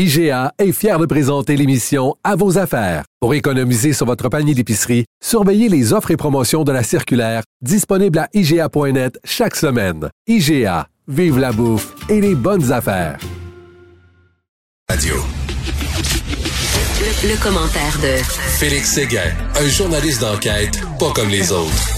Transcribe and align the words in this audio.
IGA 0.00 0.52
est 0.60 0.70
fier 0.70 0.96
de 1.00 1.06
présenter 1.06 1.56
l'émission 1.56 2.14
À 2.22 2.36
vos 2.36 2.56
affaires. 2.56 3.02
Pour 3.20 3.34
économiser 3.34 3.92
sur 3.92 4.06
votre 4.06 4.28
panier 4.28 4.54
d'épicerie, 4.54 5.06
surveillez 5.20 5.68
les 5.68 5.92
offres 5.92 6.12
et 6.12 6.16
promotions 6.16 6.62
de 6.62 6.70
la 6.70 6.84
circulaire 6.84 7.42
disponible 7.62 8.20
à 8.20 8.28
IGA.net 8.32 9.18
chaque 9.24 9.56
semaine. 9.56 10.08
IGA, 10.28 10.86
vive 11.08 11.40
la 11.40 11.50
bouffe 11.50 11.96
et 12.08 12.20
les 12.20 12.36
bonnes 12.36 12.70
affaires. 12.70 13.18
Radio. 14.88 15.16
Le, 17.00 17.30
le 17.30 17.42
commentaire 17.42 17.98
de 18.00 18.22
Félix 18.60 18.92
Séguin, 18.92 19.32
un 19.60 19.66
journaliste 19.66 20.20
d'enquête 20.20 20.80
pas 21.00 21.10
comme 21.12 21.28
les 21.28 21.50
autres. 21.50 21.97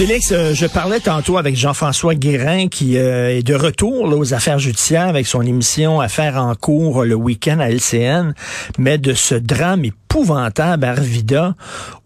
Félix, 0.00 0.32
euh, 0.32 0.54
je 0.54 0.64
parlais 0.64 0.98
tantôt 0.98 1.36
avec 1.36 1.54
Jean-François 1.56 2.14
Guérin 2.14 2.68
qui 2.68 2.96
euh, 2.96 3.36
est 3.36 3.42
de 3.42 3.54
retour 3.54 4.06
là, 4.06 4.16
aux 4.16 4.32
affaires 4.32 4.58
judiciaires 4.58 5.08
avec 5.08 5.26
son 5.26 5.42
émission 5.42 6.00
Affaires 6.00 6.36
en 6.36 6.54
cours 6.54 7.04
le 7.04 7.14
week-end 7.14 7.58
à 7.60 7.68
LCN, 7.68 8.32
mais 8.78 8.96
de 8.96 9.12
ce 9.12 9.34
drame 9.34 9.84
épouvantable 9.84 10.86
à 10.86 10.92
Arvida 10.92 11.54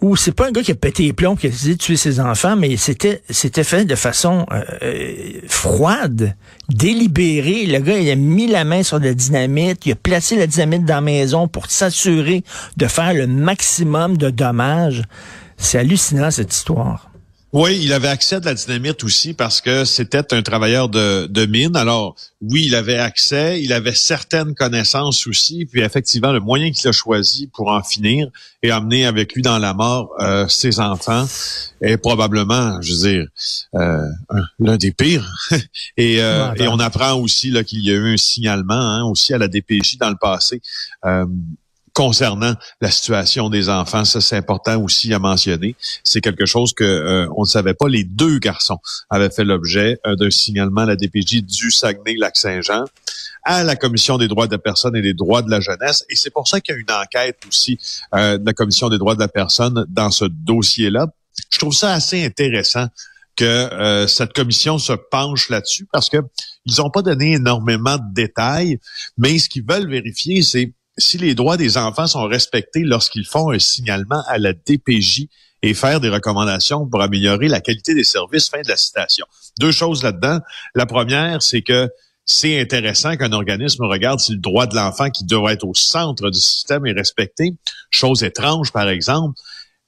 où 0.01 0.17
c'est 0.17 0.33
pas 0.33 0.49
un 0.49 0.51
gars 0.51 0.63
qui 0.63 0.73
a 0.73 0.75
pété 0.75 1.05
les 1.05 1.13
plombs, 1.13 1.37
qui 1.37 1.47
a 1.47 1.51
décidé 1.51 1.75
de 1.75 1.79
tuer 1.79 1.97
ses 1.97 2.19
enfants, 2.19 2.57
mais 2.57 2.77
c'était 2.77 3.23
c'était 3.31 3.63
fait 3.63 3.85
de 3.85 3.95
façon 3.95 4.45
euh, 4.51 5.13
froide, 5.47 6.35
délibérée. 6.69 7.65
Le 7.67 7.79
gars, 7.79 7.97
il 7.97 8.11
a 8.11 8.17
mis 8.17 8.49
la 8.49 8.65
main 8.65 8.83
sur 8.83 8.99
la 8.99 9.15
dynamite, 9.15 9.87
il 9.87 9.93
a 9.93 9.95
placé 9.95 10.35
la 10.35 10.49
dynamite 10.49 10.85
dans 10.85 10.97
la 10.97 11.01
maison 11.01 11.47
pour 11.47 11.71
s'assurer 11.71 12.43
de 12.77 12.89
faire 12.89 13.15
le 13.15 13.29
maximum 13.29 14.17
de 14.17 14.31
dommages. 14.31 15.05
C'est 15.59 15.79
hallucinant 15.79 16.33
cette 16.33 16.53
histoire. 16.53 17.14
Oui, 17.57 17.79
il 17.81 17.93
avait 17.93 18.09
accès 18.09 18.35
à 18.35 18.41
de 18.41 18.47
la 18.47 18.55
dynamite 18.55 19.05
aussi 19.05 19.33
parce 19.33 19.61
que 19.61 19.85
c'était 19.85 20.35
un 20.35 20.43
travailleur 20.43 20.89
de, 20.89 21.29
de 21.31 21.47
mine. 21.47 21.77
Alors, 21.77 22.17
oui, 22.41 22.65
il 22.67 22.75
avait 22.75 22.99
accès, 22.99 23.63
il 23.63 23.73
avait 23.73 23.95
certaines 23.95 24.57
connaissances 24.57 25.29
aussi, 25.29 25.65
puis 25.65 25.81
effectivement, 25.81 26.33
le 26.33 26.41
moyen 26.41 26.73
qu'il 26.73 26.89
a 26.89 26.93
choisi 26.93 27.47
pour 27.55 27.69
en 27.69 27.81
finir 27.85 28.27
et 28.65 28.73
emmener 28.73 29.07
avec 29.07 29.35
lui 29.35 29.43
dans 29.43 29.61
la 29.61 29.73
mort 29.73 30.11
euh, 30.19 30.49
ses 30.49 30.81
enfants 30.81 31.29
est 31.81 31.97
probablement, 31.97 32.83
je 32.83 32.93
veux 32.93 33.09
dire, 33.13 33.29
euh, 33.77 34.01
l'un 34.59 34.77
des 34.77 34.91
pires. 34.91 35.33
et, 35.97 36.21
euh, 36.25 36.53
et 36.57 36.67
on 36.67 36.81
apprend 36.81 37.13
aussi 37.13 37.53
là 37.53 37.63
qu'il 37.63 37.85
y 37.85 37.93
a 37.93 37.95
eu 37.95 38.15
un 38.15 38.17
signalement 38.17 38.75
hein, 38.75 39.05
aussi 39.05 39.33
à 39.33 39.39
la 39.39 39.47
DPJ 39.47 39.99
dans 39.99 40.11
le 40.11 40.17
passé. 40.21 40.61
Euh, 41.97 42.05
concernant 42.05 42.55
la 42.81 42.91
situation 42.91 43.49
des 43.49 43.69
enfants. 43.69 44.05
Ça, 44.05 44.21
c'est 44.21 44.37
important 44.37 44.81
aussi 44.83 45.13
à 45.15 45.19
mentionner. 45.19 45.77
C'est 46.03 46.21
quelque 46.21 46.47
chose 46.47 46.73
que 46.73 46.85
euh, 46.85 47.29
on 47.37 47.43
ne 47.43 47.47
savait 47.47 47.75
pas. 47.75 47.89
Les 47.89 48.05
deux 48.05 48.39
garçons 48.39 48.79
avaient 49.11 49.31
fait 49.31 49.45
l'objet 49.45 49.99
euh, 50.07 50.17
d'un 50.17 50.31
signalement 50.31 50.83
à 50.83 50.87
la 50.87 50.97
DPJ 50.97 51.43
du 51.43 51.71
Saguenay-Lac-Saint-Jean 51.71 52.85
à 53.45 53.63
la 53.63 53.77
Commission 53.77 54.19
des 54.19 54.29
droits 54.29 54.47
de 54.47 54.53
la 54.53 54.59
personne 54.59 54.97
et 54.97 55.03
des 55.03 55.15
droits 55.15 55.43
de 55.43 55.51
la 55.51 55.61
jeunesse. 55.61 56.05
Et 56.11 56.17
c'est 56.17 56.31
pour 56.31 56.49
ça 56.49 56.61
qu'il 56.61 56.75
y 56.75 56.79
a 56.79 56.81
une 56.81 56.91
enquête 56.91 57.39
aussi 57.49 57.79
euh, 58.15 58.39
de 58.39 58.47
la 58.47 58.53
Commission 58.53 58.89
des 58.89 58.99
droits 58.99 59.15
de 59.15 59.21
la 59.21 59.29
personne 59.29 59.85
dans 59.89 60.11
ce 60.11 60.25
dossier-là. 60.25 61.07
Je 61.51 61.59
trouve 61.59 61.75
ça 61.75 61.93
assez 61.93 62.25
intéressant 62.25 62.87
que 63.37 64.07
cette 64.07 64.33
commission 64.33 64.79
se 64.79 64.93
penche 64.93 65.49
là-dessus 65.49 65.89
parce 65.91 66.09
que 66.09 66.19
ils 66.67 66.77
n'ont 66.79 66.91
pas 66.91 67.03
donné 67.03 67.33
énormément 67.33 67.97
de 67.97 68.15
détails, 68.15 68.79
mais 69.19 69.41
ce 69.41 69.49
qu'ils 69.49 69.65
veulent 69.67 69.91
vérifier, 69.91 70.43
c'est 70.43 70.73
si 70.99 71.19
les 71.19 71.35
droits 71.35 71.57
des 71.57 71.77
enfants 71.77 72.07
sont 72.07 72.25
respectés 72.25 72.83
lorsqu'ils 72.85 73.27
font 73.27 73.51
un 73.51 73.59
signalement 73.59 74.23
à 74.29 74.39
la 74.39 74.53
DPJ 74.53 75.29
et 75.63 75.75
faire 75.75 76.01
des 76.01 76.09
recommandations 76.09 76.87
pour 76.87 77.03
améliorer 77.03 77.49
la 77.49 77.61
qualité 77.61 77.95
des 77.95 78.05
services, 78.05 78.49
fin 78.49 78.61
de 78.61 78.69
la 78.69 78.77
citation. 78.77 79.27
Deux 79.59 79.73
choses 79.73 80.03
là-dedans. 80.03 80.41
La 80.75 80.87
première, 80.87 81.43
c'est 81.43 81.63
que 81.63 81.89
c'est 82.27 82.61
intéressant 82.61 83.17
qu'un 83.17 83.33
organisme 83.33 83.85
regarde 83.85 84.21
si 84.21 84.33
le 84.33 84.39
droit 84.39 84.67
de 84.67 84.75
l'enfant 84.75 85.11
qui 85.11 85.25
doit 85.25 85.53
être 85.53 85.65
au 85.65 85.75
centre 85.75 86.31
du 86.31 86.39
système 86.39 86.87
est 86.87 86.93
respecté. 86.93 87.55
Chose 87.91 88.23
étrange, 88.23 88.73
par 88.73 88.89
exemple. 88.89 89.39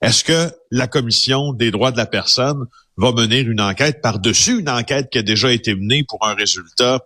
Est-ce 0.03 0.25
que 0.25 0.51
la 0.71 0.87
Commission 0.87 1.53
des 1.53 1.71
droits 1.71 1.93
de 1.93 1.97
la 1.97 2.07
personne 2.07 2.67
va 2.97 3.13
mener 3.13 3.41
une 3.41 3.61
enquête 3.61 4.01
par-dessus 4.03 4.61
une 4.61 4.69
enquête 4.69 5.09
qui 5.11 5.19
a 5.19 5.23
déjà 5.23 5.53
été 5.53 5.75
menée 5.75 6.05
pour 6.05 6.27
un 6.27 6.35
résultat 6.35 7.01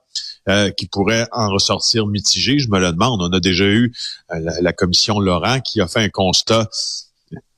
euh, 0.49 0.71
qui 0.71 0.87
pourrait 0.87 1.27
en 1.33 1.51
ressortir 1.51 2.07
mitigé? 2.07 2.59
Je 2.59 2.71
me 2.71 2.81
le 2.81 2.93
demande. 2.93 3.21
On 3.21 3.31
a 3.31 3.41
déjà 3.41 3.67
eu 3.67 3.93
euh, 4.33 4.37
la, 4.63 4.73
commission 4.73 5.21
Laurent 5.21 5.61
qui 5.61 5.83
a 5.83 5.87
fait 5.87 6.01
un 6.01 6.09
constat 6.09 6.67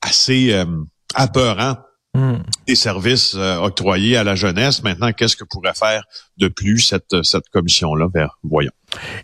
assez 0.01 0.51
euh, 0.51 0.65
apeurant 1.15 1.77
hmm. 2.13 2.39
des 2.67 2.75
services 2.75 3.35
octroyés 3.35 4.17
à 4.17 4.25
la 4.25 4.35
jeunesse. 4.35 4.83
Maintenant, 4.83 5.13
qu'est-ce 5.13 5.37
que 5.37 5.45
pourrait 5.45 5.73
faire 5.73 6.03
de 6.37 6.49
plus 6.49 6.79
cette, 6.79 7.23
cette 7.23 7.47
commission-là? 7.53 8.09
Vers, 8.13 8.37
voyons. 8.43 8.71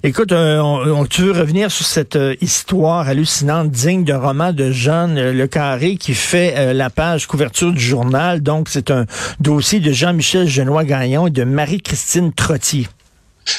Écoute, 0.03 0.31
on, 0.31 1.05
tu 1.05 1.23
veux 1.23 1.33
revenir 1.33 1.69
sur 1.69 1.85
cette 1.85 2.17
histoire 2.39 3.09
hallucinante, 3.09 3.69
digne 3.71 4.05
d'un 4.05 4.19
roman 4.19 4.53
de 4.53 4.71
Jeanne 4.71 5.31
Le 5.31 5.47
Carré 5.47 5.97
qui 5.97 6.13
fait 6.13 6.73
la 6.73 6.89
page 6.89 7.27
couverture 7.27 7.73
du 7.73 7.81
journal. 7.81 8.41
Donc, 8.41 8.69
c'est 8.69 8.89
un 8.89 9.05
dossier 9.41 9.81
de 9.81 9.91
Jean-Michel 9.91 10.47
Genois-Gagnon 10.47 11.27
et 11.27 11.31
de 11.31 11.43
Marie-Christine 11.43 12.31
Trottier 12.33 12.87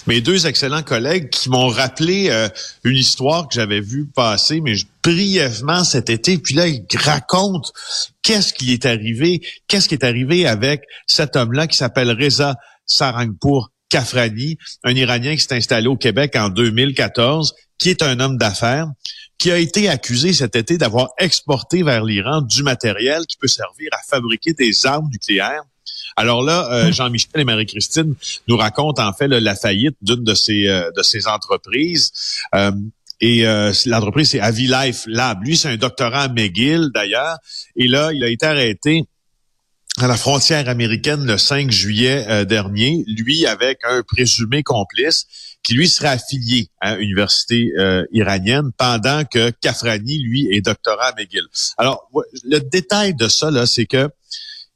mes 0.06 0.20
deux 0.20 0.46
excellents 0.46 0.82
collègues 0.82 1.30
qui 1.30 1.48
m'ont 1.50 1.68
rappelé 1.68 2.28
euh, 2.30 2.48
une 2.84 2.96
histoire 2.96 3.48
que 3.48 3.54
j'avais 3.54 3.80
vue 3.80 4.06
passer, 4.06 4.60
mais 4.60 4.74
brièvement 5.02 5.84
cet 5.84 6.10
été. 6.10 6.38
Puis 6.38 6.54
là, 6.54 6.66
ils 6.66 6.84
racontent 6.96 7.70
qu'est-ce 8.22 8.52
qui 8.52 8.72
est 8.72 8.86
arrivé, 8.86 9.40
qu'est-ce 9.68 9.88
qui 9.88 9.94
est 9.94 10.04
arrivé 10.04 10.46
avec 10.46 10.82
cet 11.06 11.36
homme-là 11.36 11.66
qui 11.66 11.76
s'appelle 11.76 12.10
Reza 12.10 12.56
Sarangpour 12.86 13.70
Kafrani, 13.88 14.56
un 14.84 14.94
Iranien 14.94 15.34
qui 15.34 15.42
s'est 15.42 15.54
installé 15.54 15.88
au 15.88 15.96
Québec 15.96 16.36
en 16.36 16.48
2014, 16.48 17.54
qui 17.78 17.90
est 17.90 18.02
un 18.02 18.20
homme 18.20 18.36
d'affaires, 18.36 18.86
qui 19.36 19.50
a 19.50 19.58
été 19.58 19.88
accusé 19.88 20.32
cet 20.32 20.54
été 20.54 20.78
d'avoir 20.78 21.08
exporté 21.18 21.82
vers 21.82 22.04
l'Iran 22.04 22.42
du 22.42 22.62
matériel 22.62 23.26
qui 23.26 23.36
peut 23.36 23.48
servir 23.48 23.88
à 23.92 23.98
fabriquer 24.06 24.52
des 24.52 24.86
armes 24.86 25.08
nucléaires 25.10 25.64
alors 26.16 26.42
là, 26.42 26.68
euh, 26.70 26.86
hum. 26.86 26.92
Jean-Michel 26.92 27.40
et 27.40 27.44
Marie-Christine 27.44 28.14
nous 28.48 28.56
racontent 28.56 29.06
en 29.06 29.12
fait 29.12 29.28
la 29.28 29.54
faillite 29.54 29.96
d'une 30.02 30.24
de 30.24 30.34
ces 30.34 30.68
euh, 30.68 30.90
de 30.96 31.02
ces 31.02 31.26
entreprises. 31.26 32.12
Euh, 32.54 32.72
et 33.22 33.42
l'entreprise, 33.84 34.30
c'est 34.30 34.40
Avi 34.40 34.66
Life 34.66 35.02
Lab. 35.06 35.44
Lui, 35.44 35.54
c'est 35.54 35.68
un 35.68 35.76
doctorat 35.76 36.22
à 36.22 36.28
McGill, 36.28 36.88
d'ailleurs. 36.94 37.36
Et 37.76 37.86
là, 37.86 38.12
il 38.14 38.24
a 38.24 38.28
été 38.28 38.46
arrêté 38.46 39.04
à 39.98 40.06
la 40.06 40.16
frontière 40.16 40.70
américaine 40.70 41.26
le 41.26 41.36
5 41.36 41.70
juillet 41.70 42.46
dernier, 42.46 43.04
lui 43.06 43.44
avec 43.44 43.80
un 43.86 44.02
présumé 44.02 44.62
complice 44.62 45.26
qui 45.62 45.74
lui 45.74 45.86
serait 45.86 46.08
affilié 46.08 46.70
à 46.80 46.96
l'université 46.96 47.70
iranienne 48.10 48.70
pendant 48.78 49.24
que 49.26 49.50
Kafrani, 49.50 50.22
lui, 50.22 50.48
est 50.50 50.62
doctorat 50.62 51.08
à 51.08 51.14
McGill. 51.14 51.44
Alors, 51.76 52.10
le 52.44 52.58
détail 52.60 53.12
de 53.12 53.28
ça, 53.28 53.50
là, 53.50 53.66
c'est 53.66 53.84
que 53.84 54.08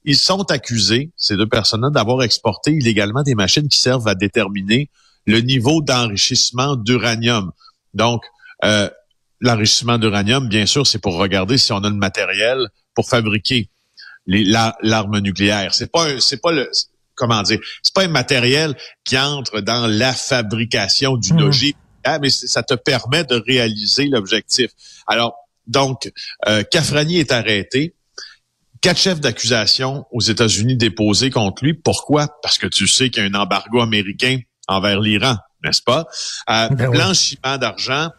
ils 0.05 0.17
sont 0.17 0.51
accusés, 0.51 1.11
ces 1.17 1.37
deux 1.37 1.49
personnes-là, 1.49 1.91
d'avoir 1.91 2.23
exporté 2.23 2.73
illégalement 2.73 3.23
des 3.23 3.35
machines 3.35 3.69
qui 3.69 3.79
servent 3.79 4.07
à 4.09 4.15
déterminer 4.15 4.91
le 5.27 5.41
niveau 5.41 5.81
d'enrichissement 5.81 6.77
d'uranium. 6.77 7.53
Donc, 7.95 8.23
euh, 8.65 8.91
l'enrichissement 9.41 9.99
d'uranium, 9.99 10.49
bien 10.49 10.67
sûr, 10.67 10.87
c'est 10.87 10.99
pour 10.99 11.17
regarder 11.17 11.59
si 11.59 11.73
on 11.73 11.79
a 11.79 11.89
le 11.89 11.97
matériel 11.97 12.69
pour 12.95 13.09
fabriquer 13.09 13.71
l'arme 14.27 15.19
nucléaire. 15.19 15.75
C'est 15.75 15.91
pas, 15.91 16.21
c'est 16.21 16.41
pas 16.41 16.53
le, 16.53 16.71
comment 17.15 17.43
dire, 17.43 17.61
c'est 17.83 17.95
pas 17.95 18.05
un 18.05 18.09
matériel 18.09 18.77
qui 19.05 19.19
entre 19.19 19.61
dans 19.61 19.87
la 19.87 20.13
fabrication 20.13 21.17
d'une 21.17 21.41
mmh. 21.41 21.49
ogive, 21.49 21.75
mais 22.21 22.31
ça 22.31 22.63
te 22.63 22.75
permet 22.75 23.25
de 23.25 23.37
réaliser 23.47 24.07
l'objectif. 24.07 24.71
Alors, 25.07 25.35
donc, 25.67 26.13
euh, 26.47 26.63
Kafrani 26.63 27.19
est 27.19 27.33
arrêté 27.33 27.95
quatre 28.85 29.01
chefs 29.01 29.21
d'accusation 29.21 30.05
aux 30.13 30.21
États-Unis 30.21 30.77
déposés 30.77 31.31
contre 31.31 31.65
lui. 31.65 31.73
Pourquoi? 31.73 32.29
Parce 32.43 32.59
que 32.59 32.67
tu 32.67 32.87
sais 32.87 33.09
qu'il 33.09 33.23
y 33.23 33.27
a 33.27 33.31
un 33.31 33.41
embargo 33.41 33.81
américain 33.81 34.41
envers 34.69 35.01
l'Iran, 35.01 35.37
n'est-ce 35.65 35.81
pas? 35.81 36.05
Euh, 36.51 36.69
ben 36.69 36.91
blanchiment 36.91 37.57
d'argent. 37.57 38.11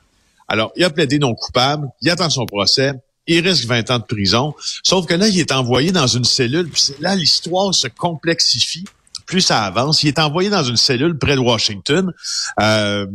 Alors, 0.47 0.71
il 0.75 0.83
a 0.83 0.89
plaidé 0.89 1.19
non 1.19 1.35
coupable, 1.35 1.87
il 2.01 2.09
attend 2.09 2.31
son 2.31 2.47
procès, 2.47 2.93
il 3.27 3.47
risque 3.47 3.65
20 3.65 3.91
ans 3.91 3.99
de 3.99 4.05
prison. 4.05 4.55
Sauf 4.83 5.05
que 5.05 5.13
là, 5.13 5.27
il 5.27 5.39
est 5.39 5.51
envoyé 5.51 5.91
dans 5.91 6.07
une 6.07 6.25
cellule, 6.25 6.67
puis 6.67 6.95
là, 6.99 7.15
l'histoire 7.15 7.71
se 7.71 7.87
complexifie. 7.87 8.85
Plus 9.27 9.41
ça 9.41 9.65
avance, 9.65 10.01
il 10.01 10.07
est 10.07 10.19
envoyé 10.19 10.49
dans 10.49 10.63
une 10.63 10.77
cellule 10.77 11.15
près 11.19 11.35
de 11.35 11.41
Washington. 11.41 12.11
Euh, 12.59 13.05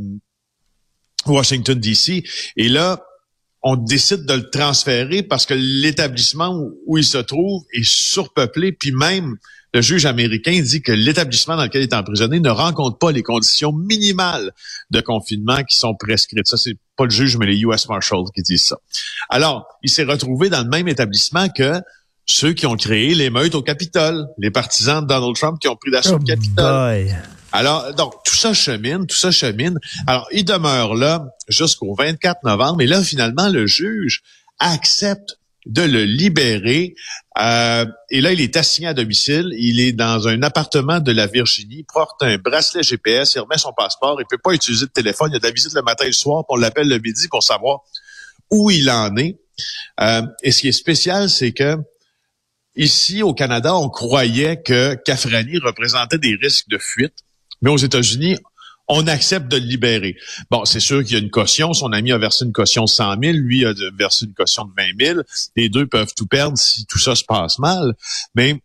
Washington, 1.26 1.78
D.C. 1.78 2.22
Et 2.56 2.68
là, 2.68 3.02
on 3.62 3.76
décide 3.76 4.24
de 4.24 4.34
le 4.34 4.48
transférer 4.50 5.22
parce 5.22 5.46
que 5.46 5.54
l'établissement 5.54 6.58
où 6.86 6.98
il 6.98 7.04
se 7.04 7.18
trouve 7.18 7.62
est 7.72 7.86
surpeuplé, 7.86 8.72
puis 8.72 8.92
même 8.92 9.36
le 9.72 9.82
juge 9.82 10.06
américain 10.06 10.60
dit 10.60 10.82
que 10.82 10.92
l'établissement 10.92 11.56
dans 11.56 11.62
lequel 11.62 11.82
il 11.82 11.84
est 11.84 11.94
emprisonné 11.94 12.40
ne 12.40 12.50
rencontre 12.50 12.98
pas 12.98 13.12
les 13.12 13.22
conditions 13.22 13.72
minimales 13.72 14.52
de 14.90 15.00
confinement 15.00 15.62
qui 15.62 15.76
sont 15.76 15.94
prescrites. 15.94 16.46
Ça, 16.46 16.56
c'est 16.56 16.76
pas 16.96 17.04
le 17.04 17.10
juge, 17.10 17.36
mais 17.36 17.46
les 17.46 17.58
U.S. 17.60 17.88
Marshals 17.88 18.24
qui 18.34 18.42
disent 18.42 18.64
ça. 18.64 18.78
Alors, 19.28 19.66
il 19.82 19.90
s'est 19.90 20.04
retrouvé 20.04 20.48
dans 20.48 20.62
le 20.62 20.68
même 20.68 20.88
établissement 20.88 21.48
que 21.48 21.80
ceux 22.26 22.52
qui 22.52 22.66
ont 22.66 22.76
créé 22.76 23.14
l'émeute 23.14 23.54
au 23.54 23.62
Capitole, 23.62 24.26
les 24.38 24.50
partisans 24.50 25.02
de 25.02 25.06
Donald 25.06 25.36
Trump 25.36 25.58
qui 25.60 25.68
ont 25.68 25.76
pris 25.76 25.90
d'assaut 25.90 26.16
le 26.16 26.22
Oh 26.22 26.26
Capitole. 26.26 27.06
Alors, 27.52 27.94
donc, 27.94 28.14
tout 28.24 28.36
ça 28.36 28.54
chemine, 28.54 29.06
tout 29.06 29.16
ça 29.16 29.30
chemine. 29.30 29.78
Alors, 30.06 30.28
il 30.32 30.44
demeure 30.44 30.94
là 30.94 31.24
jusqu'au 31.48 31.94
24 31.94 32.44
novembre. 32.44 32.80
Et 32.82 32.86
là, 32.86 33.02
finalement, 33.02 33.48
le 33.48 33.66
juge 33.66 34.22
accepte 34.58 35.38
de 35.66 35.82
le 35.82 36.04
libérer. 36.04 36.94
Euh, 37.38 37.84
et 38.10 38.20
là, 38.20 38.32
il 38.32 38.40
est 38.40 38.56
assigné 38.56 38.88
à 38.88 38.94
domicile. 38.94 39.52
Il 39.58 39.80
est 39.80 39.92
dans 39.92 40.28
un 40.28 40.42
appartement 40.42 41.00
de 41.00 41.12
la 41.12 41.26
Virginie. 41.26 41.84
Porte 41.92 42.22
un 42.22 42.38
bracelet 42.38 42.82
GPS. 42.82 43.34
Il 43.34 43.40
remet 43.40 43.58
son 43.58 43.72
passeport. 43.72 44.20
Il 44.20 44.26
peut 44.26 44.38
pas 44.38 44.52
utiliser 44.52 44.86
de 44.86 44.90
téléphone. 44.90 45.30
Il 45.32 45.36
a 45.36 45.38
de 45.38 45.44
la 45.46 45.52
visite 45.52 45.74
le 45.74 45.82
matin 45.82 46.04
et 46.04 46.08
le 46.08 46.12
soir. 46.12 46.44
puis 46.44 46.56
On 46.56 46.56
l'appelle 46.56 46.88
le 46.88 46.98
midi 46.98 47.28
pour 47.28 47.42
savoir 47.42 47.80
où 48.50 48.70
il 48.70 48.90
en 48.90 49.14
est. 49.16 49.38
Euh, 50.00 50.22
et 50.42 50.52
ce 50.52 50.60
qui 50.62 50.68
est 50.68 50.72
spécial, 50.72 51.28
c'est 51.28 51.52
que 51.52 51.76
ici, 52.74 53.22
au 53.22 53.34
Canada, 53.34 53.74
on 53.74 53.90
croyait 53.90 54.62
que 54.62 54.94
Cafrani 54.94 55.58
représentait 55.58 56.18
des 56.18 56.36
risques 56.40 56.68
de 56.68 56.78
fuite. 56.78 57.14
Mais 57.62 57.70
aux 57.70 57.76
États-Unis, 57.76 58.36
on 58.88 59.06
accepte 59.06 59.48
de 59.48 59.56
le 59.56 59.64
libérer. 59.64 60.16
Bon, 60.50 60.64
c'est 60.64 60.80
sûr 60.80 61.04
qu'il 61.04 61.12
y 61.12 61.16
a 61.16 61.22
une 61.22 61.30
caution. 61.30 61.72
Son 61.72 61.92
ami 61.92 62.10
a 62.12 62.18
versé 62.18 62.44
une 62.44 62.52
caution 62.52 62.84
de 62.84 62.88
100 62.88 63.22
000. 63.22 63.34
Lui 63.34 63.64
a 63.64 63.72
versé 63.96 64.26
une 64.26 64.34
caution 64.34 64.64
de 64.64 64.72
20 64.76 65.14
000. 65.14 65.20
Les 65.56 65.68
deux 65.68 65.86
peuvent 65.86 66.12
tout 66.16 66.26
perdre 66.26 66.58
si 66.58 66.86
tout 66.86 66.98
ça 66.98 67.14
se 67.14 67.24
passe 67.24 67.58
mal. 67.60 67.94
Mais 68.34 68.60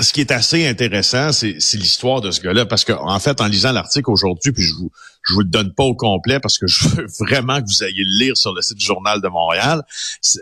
ce 0.00 0.12
qui 0.12 0.20
est 0.20 0.30
assez 0.30 0.66
intéressant, 0.66 1.32
c'est 1.32 1.56
l'histoire 1.74 2.20
de 2.20 2.30
ce 2.30 2.40
gars-là. 2.40 2.66
Parce 2.66 2.84
que, 2.84 2.92
en 2.92 3.18
fait, 3.18 3.40
en 3.40 3.46
lisant 3.46 3.72
l'article 3.72 4.10
aujourd'hui, 4.10 4.52
puis 4.52 4.62
je 4.62 4.74
vous, 4.74 4.92
je 5.22 5.34
vous 5.34 5.40
le 5.40 5.48
donne 5.48 5.74
pas 5.74 5.82
au 5.82 5.94
complet 5.94 6.38
parce 6.38 6.56
que 6.58 6.66
je 6.68 6.88
veux 6.88 7.06
vraiment 7.18 7.60
que 7.60 7.66
vous 7.66 7.82
ayez 7.82 8.04
le 8.04 8.18
lire 8.24 8.36
sur 8.36 8.54
le 8.54 8.62
site 8.62 8.78
du 8.78 8.84
Journal 8.84 9.20
de 9.20 9.28
Montréal. 9.28 9.82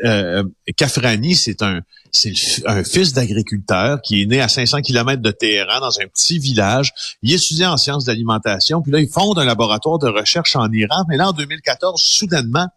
Euh, 0.05 0.45
Cafrani, 0.77 1.35
c'est 1.35 1.63
un, 1.63 1.81
c'est 2.13 2.35
un 2.67 2.85
fils 2.85 3.15
d'agriculteur 3.15 4.01
qui 4.03 4.23
est 4.23 4.27
né 4.27 4.41
à 4.41 4.49
500 4.49 4.83
km 4.83 5.23
de 5.23 5.31
Téhéran 5.31 5.81
dans 5.81 6.01
un 6.01 6.07
petit 6.07 6.39
village. 6.39 6.93
Il 7.23 7.33
étudie 7.33 7.65
en 7.65 7.79
sciences 7.79 8.05
d'alimentation, 8.05 8.83
puis 8.83 8.93
là, 8.93 9.01
il 9.01 9.09
fonde 9.09 9.39
un 9.39 9.45
laboratoire 9.45 9.99
de 9.99 10.09
recherche 10.09 10.55
en 10.57 10.71
Iran. 10.71 11.05
Mais 11.09 11.17
là, 11.17 11.31
en 11.31 11.33
2014, 11.33 12.01
soudainement, 12.03 12.69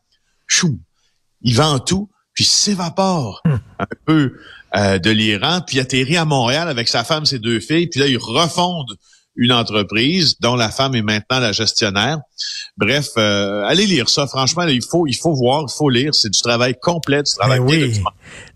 chou, 0.47 0.79
il 1.41 1.55
vend 1.55 1.79
tout, 1.79 2.09
puis 2.33 2.45
s'évapore 2.45 3.41
un 3.45 3.85
peu 4.05 4.33
euh, 4.75 4.99
de 4.99 5.09
l'Iran, 5.09 5.61
puis 5.65 5.79
atterrit 5.79 6.17
à 6.17 6.25
Montréal 6.25 6.67
avec 6.69 6.87
sa 6.87 7.03
femme, 7.03 7.25
ses 7.25 7.39
deux 7.39 7.59
filles, 7.59 7.87
puis 7.87 7.99
là, 7.99 8.07
il 8.07 8.17
refonde 8.17 8.97
une 9.39 9.53
entreprise 9.53 10.35
dont 10.41 10.55
la 10.57 10.69
femme 10.69 10.95
est 10.95 11.01
maintenant 11.01 11.39
la 11.39 11.53
gestionnaire. 11.53 12.17
Bref, 12.77 13.07
euh, 13.17 13.63
allez 13.65 13.85
lire 13.85 14.09
ça. 14.09 14.27
Franchement, 14.27 14.63
là, 14.65 14.71
il 14.71 14.83
faut, 14.83 15.07
il 15.07 15.15
faut 15.15 15.33
voir, 15.33 15.63
il 15.67 15.73
faut 15.75 15.89
lire. 15.89 16.13
C'est 16.13 16.29
du 16.29 16.39
travail 16.39 16.75
complet, 16.81 17.23
du 17.23 17.33
travail 17.33 17.59
Ben 17.59 17.65
bien 17.65 17.85
oui. 17.87 18.03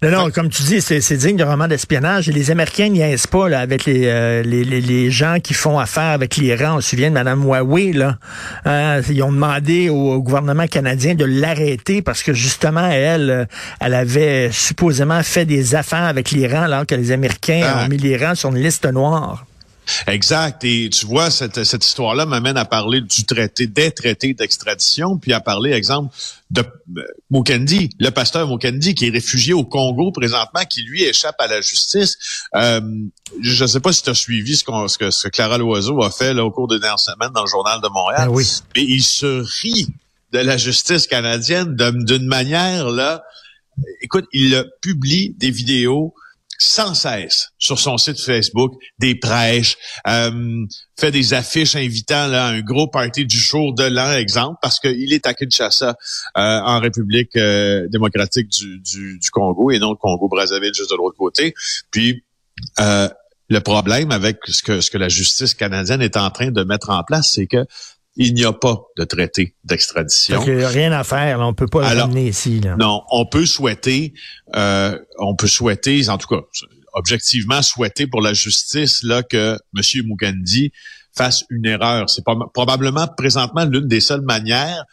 Non, 0.01 0.11
non, 0.11 0.31
comme 0.31 0.49
tu 0.49 0.61
dis, 0.63 0.81
c'est 0.81 1.01
c'est 1.01 1.17
digne 1.17 1.37
de 1.37 1.43
roman 1.43 1.67
d'espionnage. 1.67 2.27
Et 2.27 2.33
les 2.33 2.51
Américains 2.51 2.89
niaisent 2.89 3.27
pas 3.27 3.47
là, 3.47 3.61
avec 3.61 3.85
les, 3.85 4.07
euh, 4.07 4.43
les, 4.43 4.63
les, 4.65 4.81
les 4.81 5.09
gens 5.09 5.37
qui 5.41 5.53
font 5.53 5.79
affaire 5.79 6.11
avec 6.11 6.35
l'Iran. 6.35 6.77
On 6.77 6.81
se 6.81 6.89
souvient 6.91 7.09
de 7.09 7.15
Mme 7.15 7.43
Huawei. 7.43 7.93
Là. 7.93 8.17
Hein, 8.65 9.01
ils 9.09 9.23
ont 9.23 9.31
demandé 9.31 9.89
au, 9.89 10.21
gouvernement 10.21 10.67
canadien 10.67 11.15
de 11.15 11.25
l'arrêter 11.25 12.01
parce 12.01 12.23
que 12.23 12.33
justement, 12.33 12.87
elle, 12.87 13.29
euh, 13.29 13.45
elle 13.79 13.93
avait 13.93 14.51
supposément 14.51 15.23
fait 15.23 15.45
des 15.45 15.75
affaires 15.75 16.03
avec 16.03 16.31
l'Iran 16.31 16.63
alors 16.63 16.85
que 16.85 16.95
les 16.95 17.11
Américains 17.11 17.61
Ah. 17.63 17.83
ont 17.85 17.89
mis 17.89 17.97
l'Iran 17.97 18.35
sur 18.35 18.49
une 18.49 18.61
liste 18.61 18.85
noire. 18.85 19.45
Exact. 20.07 20.63
Et 20.63 20.89
tu 20.89 21.05
vois, 21.05 21.29
cette, 21.31 21.63
cette 21.63 21.85
histoire-là 21.85 22.25
m'amène 22.25 22.57
à 22.57 22.65
parler 22.65 23.01
du 23.01 23.25
traité, 23.25 23.67
des 23.67 23.91
traités 23.91 24.33
d'extradition, 24.33 25.17
puis 25.17 25.33
à 25.33 25.39
parler, 25.39 25.71
exemple, 25.71 26.15
de 26.51 26.61
euh, 26.97 27.01
Mukendi, 27.31 27.89
le 27.99 28.09
pasteur 28.11 28.47
Mukendi, 28.47 28.95
qui 28.95 29.07
est 29.07 29.09
réfugié 29.09 29.53
au 29.53 29.63
Congo 29.65 30.11
présentement, 30.11 30.61
qui 30.69 30.83
lui 30.83 31.03
échappe 31.03 31.35
à 31.39 31.47
la 31.47 31.61
justice. 31.61 32.17
Euh, 32.55 32.81
je 33.41 33.63
ne 33.63 33.67
sais 33.67 33.79
pas 33.79 33.91
si 33.93 34.03
tu 34.03 34.09
as 34.09 34.13
suivi 34.13 34.55
ce, 34.55 34.63
qu'on- 34.63 34.87
ce 34.87 34.97
que, 34.97 35.09
ce 35.11 35.23
que 35.27 35.29
Clara 35.29 35.57
Loiseau 35.57 36.01
a 36.03 36.11
fait 36.11 36.33
là, 36.33 36.43
au 36.45 36.51
cours 36.51 36.67
des 36.67 36.79
dernières 36.79 36.99
semaines 36.99 37.31
dans 37.33 37.43
le 37.43 37.49
Journal 37.49 37.81
de 37.81 37.87
Montréal. 37.87 38.27
Ben 38.27 38.33
oui. 38.33 38.47
Mais 38.75 38.83
il 38.83 39.03
se 39.03 39.43
rit 39.61 39.87
de 40.31 40.39
la 40.39 40.57
justice 40.57 41.07
canadienne 41.07 41.75
d'une 41.75 42.25
manière, 42.25 42.89
là, 42.89 43.23
écoute, 44.01 44.25
il 44.33 44.65
publie 44.81 45.35
des 45.37 45.51
vidéos 45.51 46.13
sans 46.63 46.93
cesse 46.93 47.49
sur 47.57 47.79
son 47.79 47.97
site 47.97 48.19
Facebook, 48.19 48.73
des 48.99 49.15
prêches, 49.15 49.77
euh, 50.07 50.65
fait 50.99 51.11
des 51.11 51.33
affiches 51.33 51.75
invitant 51.75 52.31
à 52.31 52.43
un 52.45 52.61
gros 52.61 52.87
party 52.87 53.25
du 53.25 53.37
jour 53.37 53.73
de 53.73 53.83
l'an, 53.83 54.13
exemple, 54.13 54.57
parce 54.61 54.79
qu'il 54.79 55.13
est 55.13 55.27
à 55.27 55.33
Kinshasa, 55.33 55.95
euh, 56.37 56.41
en 56.41 56.79
République 56.79 57.35
euh, 57.35 57.87
démocratique 57.89 58.47
du, 58.49 58.79
du, 58.79 59.19
du 59.19 59.29
Congo, 59.29 59.71
et 59.71 59.79
non 59.79 59.91
le 59.91 59.97
Congo-Brazzaville 59.97 60.73
juste 60.73 60.91
de 60.91 60.95
l'autre 60.95 61.17
côté. 61.17 61.53
Puis, 61.91 62.23
euh, 62.79 63.09
le 63.49 63.59
problème 63.59 64.11
avec 64.11 64.37
ce 64.47 64.63
que, 64.63 64.81
ce 64.81 64.89
que 64.89 64.97
la 64.97 65.09
justice 65.09 65.53
canadienne 65.53 66.01
est 66.01 66.17
en 66.17 66.29
train 66.31 66.51
de 66.51 66.63
mettre 66.63 66.89
en 66.89 67.03
place, 67.03 67.31
c'est 67.33 67.47
que 67.47 67.65
il 68.15 68.33
n'y 68.33 68.45
a 68.45 68.53
pas 68.53 68.81
de 68.97 69.03
traité 69.03 69.55
d'extradition. 69.63 70.37
Donc, 70.37 70.47
il 70.47 70.57
n'y 70.57 70.63
a 70.63 70.69
rien 70.69 70.91
à 70.91 71.03
faire. 71.03 71.39
là. 71.39 71.47
On 71.47 71.53
peut 71.53 71.67
pas 71.67 71.87
Alors, 71.87 72.05
ramener 72.07 72.27
ici. 72.27 72.59
Là. 72.59 72.75
Non, 72.77 73.01
on 73.11 73.25
peut 73.25 73.45
souhaiter, 73.45 74.13
euh, 74.55 74.97
on 75.17 75.35
peut 75.35 75.47
souhaiter, 75.47 76.07
en 76.09 76.17
tout 76.17 76.27
cas, 76.27 76.41
objectivement 76.93 77.61
souhaiter 77.61 78.05
pour 78.07 78.21
la 78.21 78.33
justice 78.33 79.03
là 79.03 79.23
que 79.23 79.57
M. 79.75 80.05
Mugandi 80.05 80.71
fasse 81.15 81.43
une 81.49 81.65
erreur. 81.65 82.09
C'est 82.09 82.23
probablement 82.53 83.07
présentement 83.17 83.65
l'une 83.65 83.87
des 83.87 84.01
seules 84.01 84.21
manières 84.21 84.83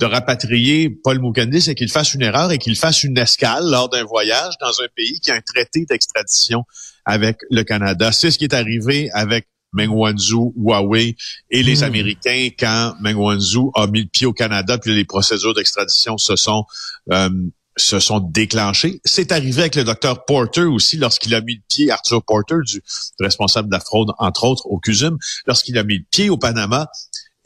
de 0.00 0.06
rapatrier 0.06 0.90
Paul 0.90 1.20
Mugandi, 1.20 1.60
c'est 1.60 1.76
qu'il 1.76 1.88
fasse 1.90 2.14
une 2.14 2.22
erreur 2.22 2.50
et 2.50 2.58
qu'il 2.58 2.74
fasse 2.76 3.04
une 3.04 3.16
escale 3.16 3.64
lors 3.70 3.88
d'un 3.88 4.04
voyage 4.04 4.54
dans 4.60 4.80
un 4.80 4.86
pays 4.96 5.20
qui 5.20 5.30
a 5.30 5.34
un 5.34 5.40
traité 5.40 5.84
d'extradition 5.88 6.64
avec 7.04 7.38
le 7.50 7.62
Canada. 7.62 8.10
C'est 8.10 8.32
ce 8.32 8.38
qui 8.38 8.44
est 8.44 8.54
arrivé 8.54 9.08
avec 9.12 9.46
Meng 9.74 9.90
Wanzhou, 9.90 10.54
Huawei 10.56 11.16
et 11.50 11.62
les 11.62 11.80
Hmm. 11.80 11.84
Américains 11.84 12.48
quand 12.58 12.94
Meng 13.00 13.16
Wanzhou 13.16 13.70
a 13.74 13.86
mis 13.86 14.02
le 14.02 14.08
pied 14.08 14.26
au 14.26 14.32
Canada, 14.32 14.78
puis 14.78 14.94
les 14.94 15.04
procédures 15.04 15.54
d'extradition 15.54 16.16
se 16.16 16.36
sont 16.36 16.64
euh, 17.12 17.28
se 17.76 17.98
sont 17.98 18.20
déclenchées. 18.20 19.00
C'est 19.04 19.32
arrivé 19.32 19.62
avec 19.62 19.74
le 19.74 19.84
docteur 19.84 20.24
Porter 20.24 20.62
aussi 20.62 20.96
lorsqu'il 20.96 21.34
a 21.34 21.40
mis 21.40 21.56
le 21.56 21.62
pied, 21.68 21.90
Arthur 21.90 22.22
Porter, 22.24 22.56
du 22.64 22.80
responsable 23.18 23.68
de 23.68 23.72
la 23.74 23.80
fraude, 23.80 24.12
entre 24.18 24.44
autres, 24.44 24.66
au 24.66 24.78
CUSUM, 24.78 25.18
lorsqu'il 25.46 25.76
a 25.78 25.82
mis 25.82 25.98
le 25.98 26.04
pied 26.10 26.30
au 26.30 26.38
Panama. 26.38 26.88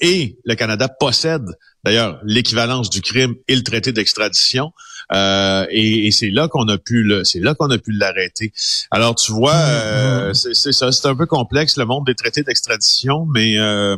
Et 0.00 0.38
le 0.44 0.54
Canada 0.54 0.88
possède 0.88 1.46
d'ailleurs 1.82 2.20
l'équivalence 2.24 2.90
du 2.90 3.00
crime 3.00 3.34
et 3.48 3.56
le 3.56 3.62
traité 3.62 3.90
d'extradition. 3.92 4.72
Euh, 5.12 5.66
et, 5.70 6.06
et 6.06 6.10
c'est 6.10 6.30
là 6.30 6.48
qu'on 6.48 6.68
a 6.68 6.76
pu 6.78 7.02
le, 7.02 7.24
c'est 7.24 7.40
là 7.40 7.54
qu'on 7.54 7.70
a 7.70 7.78
pu 7.78 7.92
l'arrêter. 7.92 8.52
Alors 8.90 9.14
tu 9.14 9.32
vois, 9.32 9.54
euh, 9.54 10.34
c'est 10.34 10.54
c'est 10.54 10.72
ça, 10.72 10.92
c'est 10.92 11.08
un 11.08 11.14
peu 11.16 11.26
complexe 11.26 11.76
le 11.78 11.84
monde 11.86 12.04
des 12.06 12.14
traités 12.14 12.42
d'extradition, 12.42 13.26
mais 13.32 13.58
euh, 13.58 13.96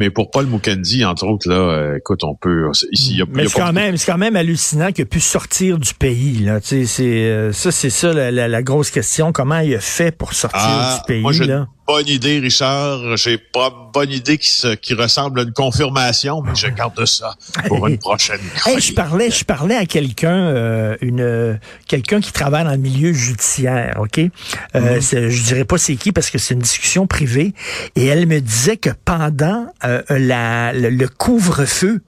mais 0.00 0.10
pour 0.10 0.30
Paul 0.32 0.46
Mukendi, 0.46 1.04
entre 1.04 1.24
autres, 1.26 1.48
là, 1.48 1.54
euh, 1.54 1.96
écoute, 1.98 2.24
on 2.24 2.34
peut 2.34 2.68
ici, 2.90 3.16
y 3.16 3.22
a, 3.22 3.26
Mais 3.28 3.46
c'est 3.46 3.60
quand 3.60 3.72
même, 3.72 3.96
c'est 3.96 4.10
quand 4.10 4.18
même 4.18 4.34
hallucinant 4.34 4.90
qu'il 4.90 5.02
a 5.02 5.06
pu 5.06 5.20
sortir 5.20 5.78
du 5.78 5.94
pays. 5.94 6.38
Là. 6.40 6.60
Tu 6.60 6.66
sais, 6.68 6.84
c'est 6.86 7.04
euh, 7.30 7.52
ça, 7.52 7.70
c'est 7.70 7.90
ça 7.90 8.12
la, 8.12 8.32
la- 8.32 8.48
la 8.48 8.62
grosse 8.64 8.90
question. 8.90 9.30
Comment 9.30 9.58
il 9.60 9.72
a 9.74 9.78
fait 9.80 10.10
pour 10.10 10.32
sortir 10.32 10.58
Ah, 10.64 10.98
du 11.00 11.06
pays 11.06 11.22
moi, 11.22 11.32
là? 11.46 11.68
Bonne 11.86 12.06
idée, 12.08 12.38
Richard. 12.38 13.16
J'ai 13.16 13.38
pas 13.38 13.70
bonne 13.92 14.10
idée 14.10 14.38
qui, 14.38 14.50
se, 14.50 14.74
qui 14.74 14.94
ressemble 14.94 15.40
à 15.40 15.42
une 15.44 15.52
confirmation, 15.52 16.42
mais 16.42 16.54
je 16.54 16.66
garde 16.68 17.04
ça 17.04 17.34
pour 17.68 17.86
une 17.86 17.98
prochaine 17.98 18.40
Hey, 18.66 18.80
je 18.80 18.92
parlais, 18.94 19.30
je 19.30 19.44
parlais 19.44 19.76
à 19.76 19.86
quelqu'un, 19.86 20.34
euh, 20.48 20.96
une 21.00 21.58
quelqu'un 21.86 22.20
qui 22.20 22.32
travaille 22.32 22.64
dans 22.64 22.70
le 22.72 22.76
milieu 22.78 23.12
judiciaire, 23.12 23.96
ok? 23.98 24.18
Mhm. 24.18 24.30
Euh, 24.76 25.00
c'est- 25.00 25.30
Je 25.30 25.42
dirais 25.44 25.64
pas 25.64 25.78
c'est 25.78 25.96
qui 25.96 26.12
parce 26.12 26.30
que 26.30 26.38
c'est 26.38 26.54
une 26.54 26.60
discussion 26.60 27.06
privée. 27.06 27.54
Et 27.96 28.06
elle 28.06 28.26
me 28.26 28.40
disait 28.40 28.76
que 28.76 28.90
pendant 29.04 29.66
euh, 29.84 30.02
la, 30.10 30.72
le, 30.72 30.90
le 30.90 31.08
couvre-feu. 31.08 32.00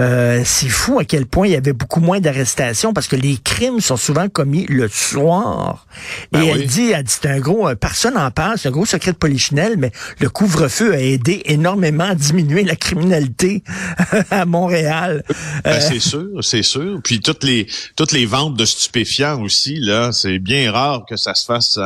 Euh, 0.00 0.42
c'est 0.44 0.68
fou 0.68 0.98
à 0.98 1.04
quel 1.04 1.26
point 1.26 1.46
il 1.48 1.52
y 1.52 1.56
avait 1.56 1.72
beaucoup 1.72 2.00
moins 2.00 2.20
d'arrestations 2.20 2.92
parce 2.92 3.08
que 3.08 3.16
les 3.16 3.36
crimes 3.36 3.80
sont 3.80 3.96
souvent 3.96 4.28
commis 4.28 4.64
le 4.68 4.88
soir. 4.88 5.86
Ben 6.32 6.42
Et 6.42 6.46
elle 6.46 6.58
oui. 6.58 6.66
dit, 6.66 6.90
elle 6.90 7.02
dit, 7.02 7.12
c'est 7.20 7.28
un 7.28 7.40
gros, 7.40 7.68
euh, 7.68 7.74
personne 7.74 8.14
n'en 8.14 8.30
parle, 8.30 8.58
c'est 8.58 8.68
un 8.68 8.72
gros 8.72 8.86
secret 8.86 9.12
de 9.12 9.16
polichinelle, 9.16 9.76
mais 9.76 9.90
le 10.20 10.28
couvre-feu 10.30 10.94
a 10.94 11.00
aidé 11.00 11.42
énormément 11.46 12.04
à 12.04 12.14
diminuer 12.14 12.62
la 12.62 12.76
criminalité 12.76 13.62
à 14.30 14.44
Montréal. 14.44 15.24
Ben, 15.64 15.72
Euh, 15.72 15.80
c'est 15.80 16.00
sûr, 16.00 16.28
c'est 16.42 16.62
sûr. 16.62 17.00
Puis 17.02 17.20
toutes 17.20 17.44
les 17.44 17.66
toutes 17.96 18.12
les 18.12 18.26
ventes 18.26 18.54
de 18.54 18.64
stupéfiants 18.64 19.42
aussi, 19.42 19.76
là, 19.80 20.12
c'est 20.12 20.38
bien 20.38 20.70
rare 20.70 21.04
que 21.08 21.16
ça 21.16 21.34
se 21.34 21.44
fasse 21.44 21.78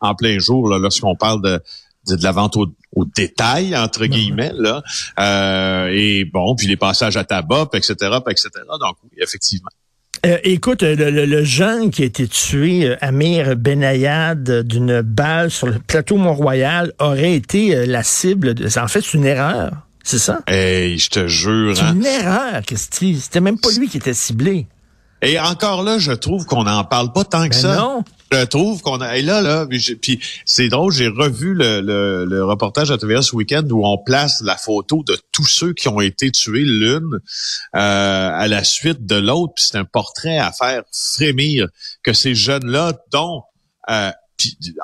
en 0.00 0.14
plein 0.14 0.38
jour, 0.38 0.68
là, 0.68 0.78
lorsqu'on 0.78 1.16
parle 1.16 1.42
de 1.42 1.60
de 2.08 2.22
la 2.22 2.32
vente 2.32 2.56
au, 2.56 2.66
au 2.94 3.04
détail 3.04 3.76
entre 3.76 4.06
guillemets 4.06 4.52
là. 4.56 4.82
Euh, 5.18 5.88
et 5.92 6.24
bon, 6.24 6.54
puis 6.56 6.66
les 6.66 6.76
passages 6.76 7.16
à 7.16 7.24
tabac, 7.24 7.68
etc., 7.74 7.94
etc. 8.30 8.50
Donc 8.80 8.96
oui, 9.04 9.10
effectivement. 9.22 9.70
Euh, 10.24 10.38
écoute, 10.44 10.82
le, 10.82 10.94
le- 11.10 11.26
le 11.26 11.44
jeune 11.44 11.90
qui 11.90 12.02
a 12.02 12.06
été 12.06 12.26
tué, 12.26 12.86
euh, 12.88 12.96
Amir 13.02 13.56
Benayad, 13.56 14.48
euh, 14.48 14.62
d'une 14.62 15.02
balle 15.02 15.50
sur 15.50 15.66
le 15.66 15.78
plateau 15.80 16.16
Mont-Royal, 16.16 16.92
aurait 16.98 17.34
été 17.34 17.74
euh, 17.76 17.84
la 17.86 18.02
cible. 18.02 18.54
De... 18.54 18.66
En 18.78 18.88
fait, 18.88 19.02
c'est 19.02 19.14
une 19.18 19.26
erreur. 19.26 19.72
C'est 20.02 20.18
ça? 20.18 20.40
Hey, 20.46 20.98
je 20.98 21.10
te 21.10 21.26
jure. 21.26 21.76
C'est 21.76 21.82
hein. 21.82 21.94
une 21.94 22.06
erreur, 22.06 22.62
Christy. 22.66 23.18
C'était 23.20 23.40
même 23.40 23.58
pas 23.58 23.68
lui 23.78 23.88
qui 23.88 23.96
était 23.98 24.14
ciblé. 24.14 24.66
Et 25.20 25.38
encore 25.38 25.82
là, 25.82 25.98
je 25.98 26.12
trouve 26.12 26.46
qu'on 26.46 26.64
n'en 26.64 26.84
parle 26.84 27.12
pas 27.12 27.24
tant 27.24 27.44
que 27.48 27.54
Ben 27.54 27.60
ça. 27.60 27.76
non. 27.76 28.04
Je 28.32 28.44
trouve 28.44 28.82
qu'on 28.82 29.00
a. 29.00 29.16
Et 29.16 29.22
là, 29.22 29.40
là, 29.40 29.66
puis 29.66 30.20
c'est 30.44 30.68
drôle, 30.68 30.92
j'ai 30.92 31.08
revu 31.08 31.54
le, 31.54 31.80
le, 31.80 32.24
le 32.24 32.44
reportage 32.44 32.90
à 32.90 32.98
TVA 32.98 33.22
ce 33.22 33.36
week-end 33.36 33.62
où 33.70 33.86
on 33.86 33.98
place 33.98 34.42
la 34.42 34.56
photo 34.56 35.04
de 35.06 35.16
tous 35.30 35.46
ceux 35.46 35.72
qui 35.72 35.88
ont 35.88 36.00
été 36.00 36.30
tués 36.30 36.64
l'une 36.64 37.14
euh, 37.14 37.18
à 37.74 38.48
la 38.48 38.64
suite 38.64 39.06
de 39.06 39.16
l'autre. 39.16 39.54
Puis 39.54 39.66
c'est 39.68 39.78
un 39.78 39.84
portrait 39.84 40.38
à 40.38 40.50
faire 40.52 40.82
frémir 40.92 41.68
que 42.02 42.12
ces 42.12 42.34
jeunes-là, 42.34 42.94
dont 43.12 43.42
euh, 43.90 44.10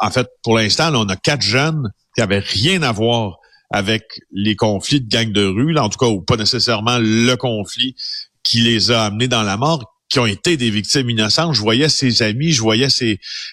en 0.00 0.10
fait, 0.10 0.28
pour 0.42 0.56
l'instant, 0.56 0.92
on 0.94 1.08
a 1.08 1.16
quatre 1.16 1.42
jeunes 1.42 1.90
qui 2.14 2.22
avaient 2.22 2.38
rien 2.38 2.82
à 2.82 2.92
voir 2.92 3.38
avec 3.70 4.20
les 4.32 4.56
conflits 4.56 5.00
de 5.00 5.08
gangs 5.08 5.32
de 5.32 5.44
rue, 5.44 5.72
là, 5.72 5.84
en 5.84 5.88
tout 5.88 5.98
cas, 5.98 6.06
ou 6.06 6.20
pas 6.20 6.36
nécessairement 6.36 6.98
le 6.98 7.34
conflit 7.36 7.94
qui 8.42 8.60
les 8.60 8.90
a 8.90 9.04
amenés 9.04 9.28
dans 9.28 9.42
la 9.42 9.56
mort, 9.56 9.99
qui 10.10 10.18
ont 10.18 10.26
été 10.26 10.58
des 10.58 10.70
victimes 10.70 11.08
innocentes. 11.08 11.54
Je 11.54 11.60
voyais 11.60 11.88
ses 11.88 12.22
amis, 12.22 12.50
je 12.50 12.60
voyais 12.60 12.88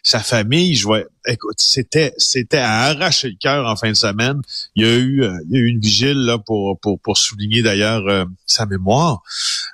sa 0.04 0.20
famille, 0.20 0.76
je 0.76 0.84
voyais, 0.84 1.06
écoute, 1.28 1.58
c'était, 1.58 2.14
c'était 2.18 2.58
à 2.58 2.84
arracher 2.86 3.30
le 3.30 3.36
cœur 3.40 3.66
en 3.68 3.76
fin 3.76 3.90
de 3.90 3.96
semaine. 3.96 4.42
Il 4.76 4.86
y 4.86 4.90
a 4.90 4.96
eu, 4.96 5.24
euh, 5.24 5.38
il 5.50 5.56
y 5.56 5.60
a 5.60 5.62
eu 5.62 5.68
une 5.68 5.80
vigile 5.80 6.26
là 6.26 6.38
pour 6.38 6.80
pour, 6.80 7.00
pour 7.00 7.18
souligner 7.18 7.62
d'ailleurs 7.62 8.08
euh, 8.08 8.26
sa 8.46 8.66
mémoire. 8.66 9.22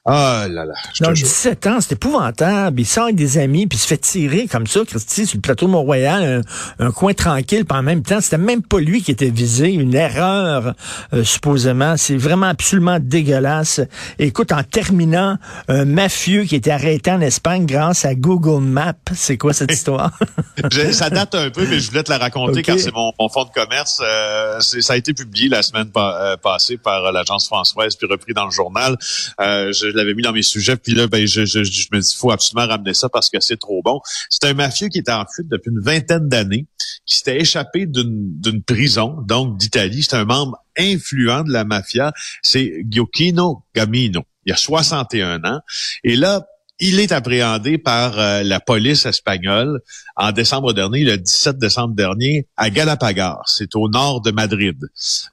Ah 0.05 0.47
là 0.49 0.65
là, 0.65 0.73
je 0.93 1.03
Non, 1.03 1.11
te 1.11 1.15
jure. 1.15 1.27
17 1.27 1.67
ans, 1.67 1.77
c'est 1.79 1.93
épouvantable. 1.93 2.81
Il 2.81 2.85
sort 2.85 3.05
avec 3.05 3.15
des 3.15 3.37
amis, 3.37 3.67
puis 3.67 3.77
il 3.77 3.81
se 3.81 3.87
fait 3.87 3.97
tirer 3.97 4.47
comme 4.47 4.67
ça, 4.67 4.81
Christy, 4.85 5.25
sur 5.25 5.37
le 5.37 5.41
plateau 5.41 5.67
Mont-Royal, 5.67 6.43
un, 6.79 6.85
un 6.87 6.91
coin 6.91 7.13
tranquille, 7.13 7.63
puis 7.65 7.77
en 7.77 7.83
même 7.83 8.03
temps, 8.03 8.19
c'était 8.19 8.37
même 8.37 8.61
pas 8.63 8.79
lui 8.79 9.01
qui 9.01 9.11
était 9.11 9.29
visé, 9.29 9.71
une 9.71 9.95
erreur, 9.95 10.73
euh, 11.13 11.23
supposément. 11.23 11.95
C'est 11.95 12.17
vraiment 12.17 12.47
absolument 12.47 12.99
dégueulasse. 12.99 13.79
Écoute, 14.19 14.51
en 14.51 14.63
terminant, 14.63 15.37
un 15.69 15.85
mafieux 15.85 16.43
qui 16.43 16.55
était 16.55 16.71
arrêté 16.71 17.11
en 17.11 17.21
Espagne 17.21 17.65
grâce 17.65 18.03
à 18.05 18.13
Google 18.15 18.63
Maps. 18.63 18.93
C'est 19.13 19.37
quoi 19.37 19.53
cette 19.53 19.71
histoire? 19.71 20.11
Ça 20.91 21.09
date 21.09 21.35
un 21.43 21.49
peu, 21.49 21.65
mais 21.67 21.79
je 21.79 21.89
voulais 21.89 22.03
te 22.03 22.09
la 22.09 22.17
raconter 22.17 22.61
car 22.63 22.75
c'est 22.79 22.91
mon, 22.93 23.11
mon 23.19 23.29
fonds 23.29 23.45
de 23.45 23.51
commerce. 23.51 24.01
Euh, 24.03 24.59
ça 24.59 24.93
a 24.93 24.97
été 24.97 25.13
publié 25.13 25.49
la 25.49 25.61
semaine 25.63 25.91
pa- 25.91 26.19
euh, 26.21 26.37
passée 26.37 26.77
par 26.77 27.05
euh, 27.05 27.11
l'agence 27.11 27.45
Françoise, 27.47 27.95
puis 27.95 28.07
repris 28.07 28.33
dans 28.33 28.45
le 28.45 28.51
journal. 28.51 28.97
Euh, 29.39 29.71
je 29.73 29.87
l'avais 29.87 30.13
mis 30.13 30.23
dans 30.23 30.31
mes 30.33 30.41
sujets, 30.43 30.75
puis 30.77 30.93
là, 30.93 31.07
ben, 31.07 31.25
je, 31.27 31.45
je, 31.45 31.63
je 31.63 31.87
me 31.91 31.99
dis, 31.99 32.11
il 32.13 32.17
faut 32.17 32.31
absolument 32.31 32.67
ramener 32.67 32.93
ça 32.93 33.09
parce 33.09 33.29
que 33.29 33.39
c'est 33.39 33.57
trop 33.57 33.81
bon. 33.83 33.99
C'est 34.29 34.45
un 34.45 34.53
mafieux 34.53 34.87
qui 34.89 34.99
était 34.99 35.11
en 35.11 35.25
fuite 35.33 35.47
depuis 35.49 35.69
une 35.71 35.81
vingtaine 35.81 36.27
d'années, 36.27 36.65
qui 37.05 37.17
s'était 37.17 37.39
échappé 37.39 37.85
d'une 37.85 38.39
d'une 38.39 38.63
prison, 38.63 39.17
donc 39.27 39.57
d'Italie. 39.57 40.03
C'est 40.03 40.15
un 40.15 40.25
membre 40.25 40.57
influent 40.77 41.43
de 41.43 41.51
la 41.51 41.63
mafia. 41.65 42.11
C'est 42.41 42.83
Giochino 42.89 43.63
Gamino. 43.75 44.23
Il 44.45 44.53
a 44.53 44.57
61 44.57 45.43
ans. 45.45 45.59
Et 46.03 46.15
là, 46.15 46.45
il 46.87 46.99
est 46.99 47.11
appréhendé 47.11 47.77
par 47.77 48.19
euh, 48.19 48.43
la 48.43 48.59
police 48.59 49.05
espagnole 49.05 49.79
en 50.15 50.31
décembre 50.31 50.73
dernier, 50.73 51.03
le 51.03 51.17
17 51.17 51.57
décembre 51.57 51.95
dernier, 51.95 52.47
à 52.57 52.69
Galapagos. 52.69 53.41
C'est 53.45 53.75
au 53.75 53.87
nord 53.89 54.21
de 54.21 54.31
Madrid. 54.31 54.77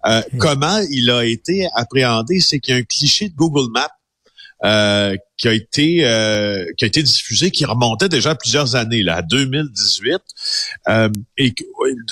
Euh, 0.07 0.23
Comment 0.39 0.81
il 0.91 1.11
a 1.11 1.25
été 1.25 1.67
appréhendé? 1.75 2.41
C'est 2.41 2.61
qu'il 2.61 2.75
y 2.75 2.77
a 2.77 2.81
un 2.81 2.85
cliché 2.85 3.29
de 3.29 3.35
Google 3.35 3.71
Maps 3.73 3.89
euh, 4.65 5.17
qui 5.39 5.49
a 5.49 5.53
été 5.55 6.05
euh, 6.05 6.65
qui 6.77 6.85
a 6.85 6.89
été 6.89 7.03
diffusé, 7.03 7.51
qui 7.51 7.65
remontait 7.65 8.11
déjà 8.11 8.31
à 8.31 8.35
plusieurs 8.35 8.77
années, 8.77 9.03
là, 9.03 9.17
à 9.17 9.23
2018, 9.23 10.19
euh, 10.89 11.09
et 11.39 11.55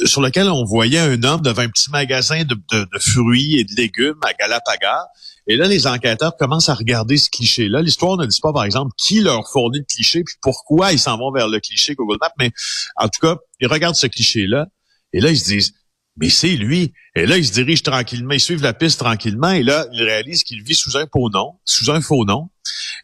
sur 0.06 0.22
lequel 0.22 0.48
on 0.48 0.64
voyait 0.64 0.98
un 0.98 1.22
homme 1.24 1.42
devant 1.42 1.62
un 1.62 1.68
petit 1.68 1.90
magasin 1.90 2.42
de, 2.44 2.54
de- 2.54 2.88
de 2.92 2.98
fruits 2.98 3.58
et 3.58 3.64
de 3.64 3.74
légumes 3.76 4.18
à 4.22 4.32
Galapagos. 4.32 5.06
Et 5.48 5.56
là, 5.56 5.66
les 5.66 5.86
enquêteurs 5.86 6.36
commencent 6.36 6.68
à 6.68 6.74
regarder 6.74 7.16
ce 7.16 7.30
cliché-là. 7.30 7.80
L'histoire 7.80 8.18
ne 8.18 8.26
dit 8.26 8.38
pas, 8.40 8.52
par 8.52 8.64
exemple, 8.64 8.92
qui 8.98 9.20
leur 9.20 9.48
fournit 9.50 9.78
le 9.78 9.84
cliché, 9.84 10.22
puis 10.22 10.34
pourquoi 10.42 10.92
ils 10.92 10.98
s'en 10.98 11.16
vont 11.16 11.32
vers 11.32 11.48
le 11.48 11.58
cliché 11.58 11.94
Google 11.94 12.18
Maps, 12.20 12.32
mais 12.38 12.52
en 12.96 13.08
tout 13.08 13.20
cas, 13.20 13.36
ils 13.58 13.66
regardent 13.66 13.96
ce 13.96 14.06
cliché-là, 14.06 14.66
et 15.14 15.20
là, 15.20 15.30
ils 15.30 15.38
se 15.38 15.46
disent, 15.46 15.72
mais 16.18 16.28
c'est 16.28 16.56
lui. 16.56 16.92
Et 17.14 17.26
là, 17.26 17.38
ils 17.38 17.46
se 17.46 17.52
dirigent 17.52 17.82
tranquillement, 17.82 18.34
ils 18.34 18.40
suivent 18.40 18.62
la 18.62 18.74
piste 18.74 18.98
tranquillement, 18.98 19.52
et 19.52 19.62
là, 19.62 19.86
ils 19.92 20.02
réalisent 20.02 20.42
qu'il 20.42 20.62
vit 20.62 20.74
sous 20.74 20.98
un 20.98 21.06
faux 21.10 21.30
nom, 21.30 21.54
sous 21.64 21.90
un 21.90 22.02
faux 22.02 22.26
nom, 22.26 22.50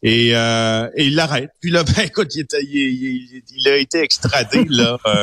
et, 0.03 0.37
euh, 0.37 0.91
et 0.97 1.07
il 1.07 1.15
l'arrête. 1.15 1.51
Puis 1.63 1.71
là, 1.71 1.83
ben 1.83 2.03
écoute, 2.05 2.35
il, 2.35 3.69
a 3.69 3.77
été 3.77 4.01
extradé 4.01 4.67
là 4.69 4.99
euh, 5.07 5.23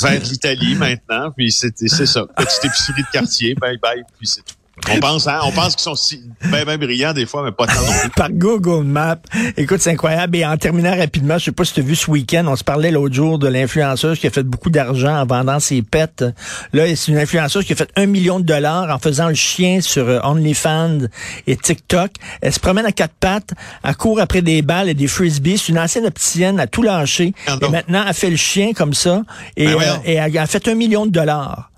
vers 0.00 0.20
l'Italie 0.20 0.74
maintenant, 0.74 1.30
puis 1.36 1.52
c'est 1.52 1.72
c'est 1.76 2.06
ça, 2.06 2.26
petite 2.36 2.64
épicerie 2.64 3.02
de 3.02 3.10
quartier, 3.12 3.54
bye 3.54 3.78
bye, 3.78 4.02
puis 4.18 4.26
c'est 4.26 4.42
tout. 4.44 4.57
On 4.90 5.00
pense, 5.00 5.26
hein, 5.26 5.40
on 5.44 5.52
pense 5.52 5.74
qu'ils 5.74 5.82
sont 5.82 5.94
si 5.94 6.22
ben, 6.50 6.64
ben 6.64 6.78
brillants 6.78 7.12
des 7.12 7.26
fois, 7.26 7.42
mais 7.44 7.52
pas 7.52 7.66
tant 7.66 7.80
non 7.80 7.92
plus. 8.00 8.10
par 8.16 8.30
Google 8.30 8.84
Maps. 8.84 9.16
Écoute, 9.56 9.80
c'est 9.80 9.90
incroyable. 9.90 10.36
Et 10.36 10.46
en 10.46 10.56
terminant 10.56 10.96
rapidement, 10.96 11.38
je 11.38 11.46
sais 11.46 11.52
pas 11.52 11.64
si 11.64 11.74
tu 11.74 11.80
as 11.80 11.82
vu 11.82 11.96
ce 11.96 12.10
week-end, 12.10 12.44
on 12.46 12.56
se 12.56 12.64
parlait 12.64 12.90
l'autre 12.90 13.14
jour 13.14 13.38
de 13.38 13.48
l'influenceuse 13.48 14.18
qui 14.18 14.26
a 14.26 14.30
fait 14.30 14.42
beaucoup 14.42 14.70
d'argent 14.70 15.14
en 15.14 15.26
vendant 15.26 15.60
ses 15.60 15.82
pets. 15.82 16.24
Là, 16.72 16.84
c'est 16.94 17.12
une 17.12 17.18
influenceuse 17.18 17.64
qui 17.64 17.72
a 17.72 17.76
fait 17.76 17.90
un 17.96 18.06
million 18.06 18.40
de 18.40 18.44
dollars 18.44 18.94
en 18.94 18.98
faisant 18.98 19.28
le 19.28 19.34
chien 19.34 19.80
sur 19.80 20.08
euh, 20.08 20.20
OnlyFans 20.22 21.06
et 21.46 21.56
TikTok. 21.56 22.12
Elle 22.40 22.52
se 22.52 22.60
promène 22.60 22.86
à 22.86 22.92
quatre 22.92 23.14
pattes, 23.18 23.50
elle 23.82 23.96
court 23.96 24.20
après 24.20 24.42
des 24.42 24.62
balles 24.62 24.88
et 24.88 24.94
des 24.94 25.08
frisbees. 25.08 25.58
C'est 25.58 25.68
une 25.68 25.78
ancienne 25.78 26.06
opticienne, 26.06 26.56
elle 26.56 26.62
a 26.62 26.66
tout 26.66 26.82
lâché. 26.82 27.34
Ah 27.46 27.58
Et 27.60 27.68
maintenant, 27.68 28.04
elle 28.06 28.14
fait 28.14 28.30
le 28.30 28.36
chien 28.36 28.72
comme 28.72 28.94
ça. 28.94 29.22
Et, 29.56 29.66
Ben 29.66 29.74
euh, 29.74 29.96
et 30.04 30.14
elle 30.14 30.38
a 30.38 30.46
fait 30.46 30.66
un 30.68 30.74
million 30.74 31.06
de 31.06 31.10
dollars. 31.10 31.70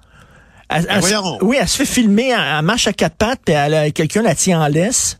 Elle- 0.72 0.86
elle 0.88 1.02
oui, 1.42 1.56
elle 1.60 1.68
se 1.68 1.76
fait 1.78 1.84
filmer, 1.84 2.28
elle, 2.28 2.62
marche 2.64 2.86
à 2.86 2.92
quatre 2.92 3.16
pattes, 3.16 3.40
puis 3.44 3.54
elle 3.54 3.74
a- 3.74 3.90
quelqu'un 3.90 4.22
la 4.22 4.36
tient 4.36 4.62
en 4.62 4.68
laisse, 4.68 5.18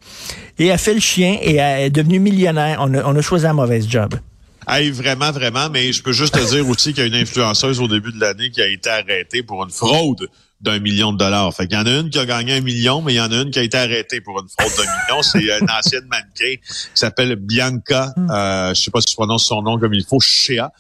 et 0.59 0.67
elle 0.67 0.79
fait 0.79 0.95
le 0.95 1.01
chien, 1.01 1.39
et 1.43 1.57
elle 1.57 1.81
est 1.87 1.91
devenue 1.91 2.21
millionnaire. 2.21 2.79
On 2.81 2.95
a, 2.95 3.03
on 3.05 3.17
a 3.17 3.21
choisi 3.21 3.47
un 3.47 3.53
mauvais 3.53 3.83
job. 3.83 4.15
Hey, 4.69 4.91
vraiment, 4.91 5.33
vraiment, 5.33 5.69
mais 5.69 5.93
je 5.93 6.03
peux 6.03 6.13
juste 6.13 6.35
te 6.35 6.51
dire 6.55 6.69
aussi 6.69 6.93
qu'il 6.95 7.03
y 7.03 7.07
a 7.07 7.09
une 7.09 7.21
influenceuse 7.21 7.81
au 7.81 7.89
début 7.89 8.13
de 8.13 8.21
l'année 8.21 8.51
qui 8.51 8.63
a 8.63 8.69
été 8.69 8.89
arrêtée 8.89 9.43
pour 9.43 9.65
une 9.65 9.71
fraude 9.71 10.29
d'un 10.61 10.79
million 10.79 11.13
de 11.13 11.19
dollars. 11.19 11.55
Fait 11.55 11.67
qu'il 11.67 11.79
y 11.79 11.81
en 11.81 11.87
a 11.87 11.91
une 11.91 12.11
qui 12.11 12.19
a 12.19 12.27
gagné 12.27 12.55
un 12.55 12.61
million, 12.61 13.03
mais 13.03 13.15
il 13.15 13.17
y 13.17 13.21
en 13.21 13.33
a 13.33 13.37
une 13.43 13.51
qui 13.51 13.59
a 13.59 13.63
été 13.63 13.77
arrêtée 13.77 14.21
pour 14.21 14.41
une 14.41 14.49
fraude 14.49 14.73
d'un 14.77 14.83
million. 14.83 15.23
C'est 15.23 15.41
une 15.41 15.71
ancienne 15.71 16.07
mannequin 16.07 16.57
qui 16.61 16.91
s'appelle 16.95 17.37
Bianca, 17.37 18.13
euh, 18.31 18.75
je 18.75 18.83
sais 18.83 18.91
pas 18.91 19.01
si 19.01 19.11
je 19.11 19.17
prononce 19.17 19.45
son 19.45 19.63
nom 19.63 19.79
comme 19.79 19.95
il 19.95 20.05
faut, 20.05 20.21
Shea, 20.21 20.71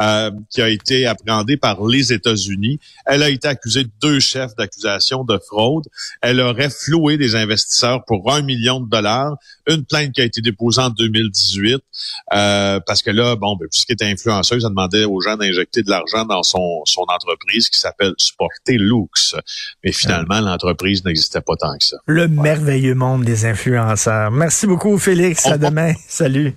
euh, 0.00 0.30
qui 0.50 0.62
a 0.62 0.68
été 0.68 1.06
appréhendée 1.06 1.56
par 1.56 1.84
les 1.84 2.12
États-Unis. 2.12 2.78
Elle 3.04 3.22
a 3.22 3.28
été 3.28 3.48
accusée 3.48 3.84
de 3.84 3.90
deux 4.00 4.20
chefs 4.20 4.54
d'accusation 4.56 5.24
de 5.24 5.38
fraude. 5.38 5.84
Elle 6.22 6.40
aurait 6.40 6.70
floué 6.70 7.16
des 7.16 7.36
investisseurs 7.36 8.04
pour 8.06 8.32
un 8.32 8.42
million 8.42 8.80
de 8.80 8.88
dollars. 8.88 9.36
Une 9.66 9.84
plainte 9.84 10.12
qui 10.12 10.20
a 10.20 10.24
été 10.24 10.40
déposée 10.40 10.80
en 10.80 10.90
2018 10.90 11.82
euh, 12.34 12.80
parce 12.86 13.02
que 13.02 13.10
là, 13.10 13.36
bon, 13.36 13.56
ben, 13.56 13.66
puisqu'elle 13.70 13.94
était 13.94 14.06
influenceuse, 14.06 14.64
elle 14.64 14.70
demandait 14.70 15.04
aux 15.04 15.20
gens 15.20 15.36
d'injecter 15.36 15.82
de 15.82 15.90
l'argent 15.90 16.24
dans 16.24 16.42
son, 16.42 16.82
son 16.84 17.02
entreprise 17.08 17.68
qui 17.68 17.78
s'appelle 17.78 18.12
Sporter 18.18 18.78
Lux. 18.78 19.25
Mais 19.84 19.92
finalement, 19.92 20.40
l'entreprise 20.40 21.04
n'existait 21.04 21.40
pas 21.40 21.54
tant 21.56 21.76
que 21.78 21.84
ça. 21.84 21.96
Le 22.06 22.28
merveilleux 22.28 22.94
monde 22.94 23.24
des 23.24 23.46
influenceurs. 23.46 24.30
Merci 24.30 24.66
beaucoup, 24.66 24.98
Félix. 24.98 25.46
À 25.46 25.58
demain. 25.58 25.94
Salut. 26.08 26.54